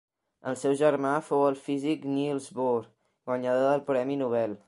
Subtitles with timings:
[0.51, 2.81] El seu germà fou el físic Niels Bohr,
[3.31, 4.59] guanyador del premi Nobel.